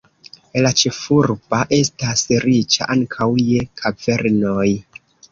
La 0.65 0.69
ĉefurba 0.81 1.59
estas 1.77 2.23
riĉa 2.45 2.87
ankaŭ 2.95 3.27
je 3.49 3.67
kavernoj. 3.83 4.67